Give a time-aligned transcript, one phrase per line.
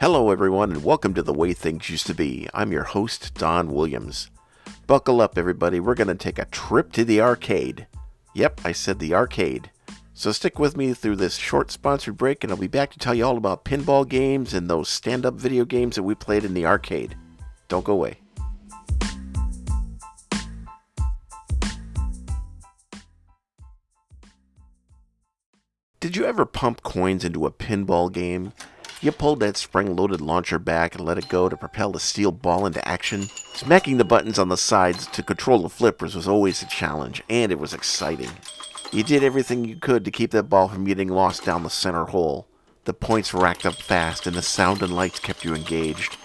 [0.00, 2.48] Hello, everyone, and welcome to The Way Things Used to Be.
[2.54, 4.30] I'm your host, Don Williams.
[4.86, 5.78] Buckle up, everybody.
[5.78, 7.86] We're going to take a trip to the arcade.
[8.34, 9.70] Yep, I said the arcade.
[10.14, 13.12] So stick with me through this short sponsored break, and I'll be back to tell
[13.12, 16.54] you all about pinball games and those stand up video games that we played in
[16.54, 17.14] the arcade.
[17.68, 18.20] Don't go away.
[26.00, 28.54] Did you ever pump coins into a pinball game?
[29.02, 32.32] You pulled that spring loaded launcher back and let it go to propel the steel
[32.32, 33.22] ball into action.
[33.54, 37.50] Smacking the buttons on the sides to control the flippers was always a challenge, and
[37.50, 38.28] it was exciting.
[38.92, 42.04] You did everything you could to keep that ball from getting lost down the center
[42.04, 42.46] hole.
[42.84, 46.18] The points racked up fast, and the sound and lights kept you engaged.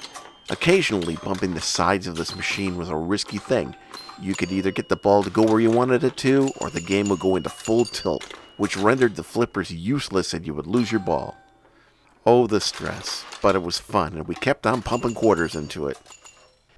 [0.49, 3.73] Occasionally, bumping the sides of this machine was a risky thing.
[4.21, 6.81] You could either get the ball to go where you wanted it to, or the
[6.81, 10.91] game would go into full tilt, which rendered the flippers useless and you would lose
[10.91, 11.37] your ball.
[12.27, 13.23] Oh, the stress.
[13.39, 15.99] But it was fun, and we kept on pumping quarters into it.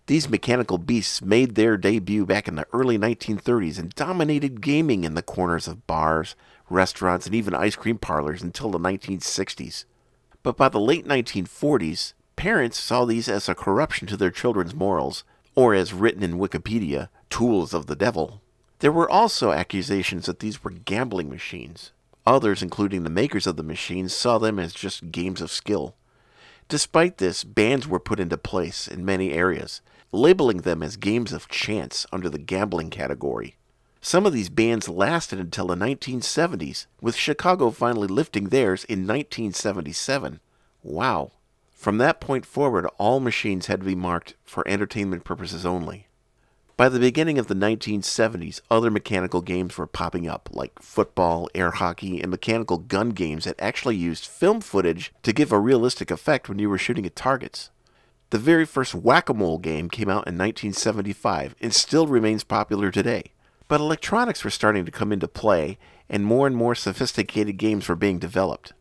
[0.08, 5.14] These mechanical beasts made their debut back in the early 1930s and dominated gaming in
[5.14, 6.36] the corners of bars,
[6.70, 9.86] restaurants, and even ice cream parlors until the 1960s.
[10.44, 15.24] But by the late 1940s, parents saw these as a corruption to their children's morals,
[15.56, 18.42] or as written in Wikipedia, tools of the devil.
[18.80, 21.92] There were also accusations that these were gambling machines,
[22.28, 25.96] Others, including the makers of the machines, saw them as just games of skill.
[26.68, 29.80] Despite this, bans were put into place in many areas,
[30.12, 33.56] labeling them as games of chance under the gambling category.
[34.02, 40.42] Some of these bans lasted until the 1970s, with Chicago finally lifting theirs in 1977.
[40.84, 41.32] Wow.
[41.72, 46.07] From that point forward, all machines had to be marked for entertainment purposes only.
[46.78, 51.72] By the beginning of the 1970s, other mechanical games were popping up, like football, air
[51.72, 56.48] hockey, and mechanical gun games that actually used film footage to give a realistic effect
[56.48, 57.72] when you were shooting at targets.
[58.30, 62.92] The very first whack a mole game came out in 1975 and still remains popular
[62.92, 63.32] today.
[63.68, 67.96] But electronics were starting to come into play, and more and more sophisticated games were
[67.96, 68.74] being developed.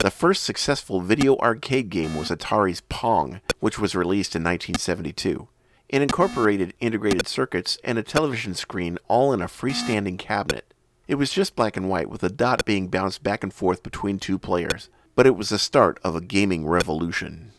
[0.00, 5.48] The first successful video arcade game was Atari's Pong, which was released in 1972.
[5.88, 10.72] It incorporated integrated circuits and a television screen all in a freestanding cabinet.
[11.08, 14.20] It was just black and white with a dot being bounced back and forth between
[14.20, 17.50] two players, but it was the start of a gaming revolution.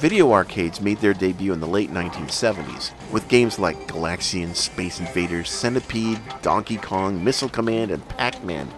[0.00, 5.48] Video arcades made their debut in the late 1970s, with games like Galaxian, Space Invaders,
[5.48, 8.68] Centipede, Donkey Kong, Missile Command, and Pac Man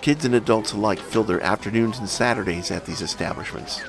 [0.00, 3.82] Kids and adults alike filled their afternoons and Saturdays at these establishments.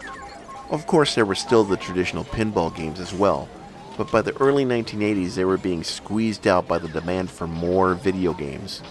[0.72, 3.48] Of course, there were still the traditional pinball games as well,
[3.96, 7.94] but by the early 1980s they were being squeezed out by the demand for more
[7.94, 8.82] video games.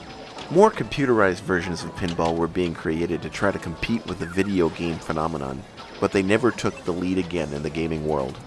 [0.51, 4.69] More computerized versions of pinball were being created to try to compete with the video
[4.71, 5.63] game phenomenon,
[6.01, 8.39] but they never took the lead again in the gaming world.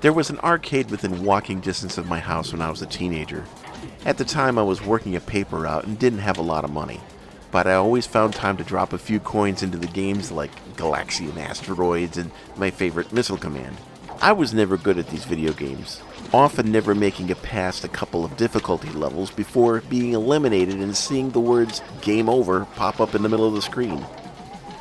[0.00, 3.44] There was an arcade within walking distance of my house when I was a teenager.
[4.06, 6.70] At the time, I was working a paper route and didn't have a lot of
[6.70, 7.00] money
[7.56, 11.38] but I always found time to drop a few coins into the games like Galaxian
[11.38, 13.78] Asteroids and my favorite Missile Command.
[14.20, 16.02] I was never good at these video games,
[16.34, 21.30] often never making it past a couple of difficulty levels before being eliminated and seeing
[21.30, 24.04] the words Game Over pop up in the middle of the screen.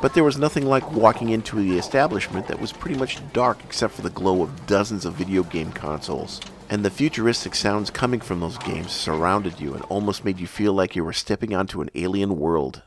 [0.02, 3.94] But there was nothing like walking into the establishment that was pretty much dark except
[3.94, 8.40] for the glow of dozens of video game consoles and the futuristic sounds coming from
[8.40, 11.90] those games surrounded you and almost made you feel like you were stepping onto an
[11.96, 12.82] alien world.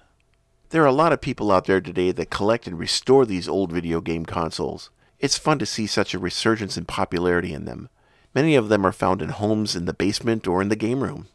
[0.70, 3.72] There are a lot of people out there today that collect and restore these old
[3.72, 4.90] video game consoles.
[5.18, 7.88] It's fun to see such a resurgence in popularity in them.
[8.34, 11.28] Many of them are found in homes in the basement or in the game room.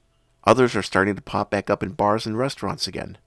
[0.45, 3.17] Others are starting to pop back up in bars and restaurants again.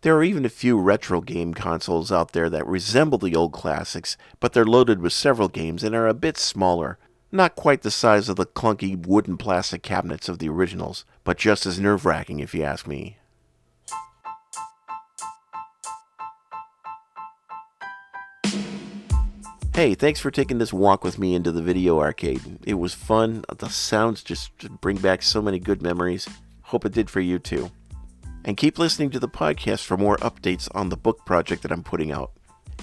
[0.00, 4.16] There are even a few retro game consoles out there that resemble the old classics,
[4.40, 6.98] but they're loaded with several games and are a bit smaller,
[7.34, 11.66] not quite the size of the clunky wooden plastic cabinets of the originals, but just
[11.66, 13.18] as nerve wracking if you ask me.
[19.74, 22.60] Hey, thanks for taking this walk with me into the video arcade.
[22.64, 23.44] It was fun.
[23.58, 26.28] The sounds just bring back so many good memories.
[26.62, 27.72] Hope it did for you too.
[28.44, 31.82] And keep listening to the podcast for more updates on the book project that I'm
[31.82, 32.30] putting out.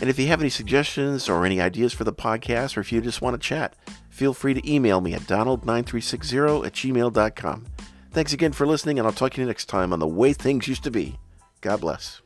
[0.02, 3.00] And if you have any suggestions or any ideas for the podcast, or if you
[3.02, 3.76] just want to chat,
[4.10, 7.68] feel free to email me at donald9360 at gmail.com.
[8.10, 10.68] Thanks again for listening, and I'll talk to you next time on The Way Things
[10.68, 11.20] Used to Be.
[11.62, 12.22] God bless.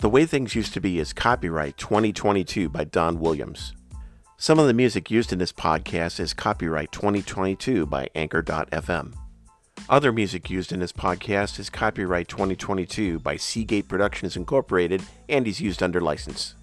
[0.00, 3.74] The Way Things Used to Be is copyright 2022 by Don Williams.
[4.38, 9.14] Some of the music used in this podcast is copyright 2022 by Anchor.fm.
[9.90, 15.60] Other music used in this podcast is copyright 2022 by Seagate Productions Incorporated and is
[15.60, 16.54] used under license.